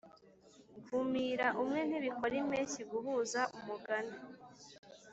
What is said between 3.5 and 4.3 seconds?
umugani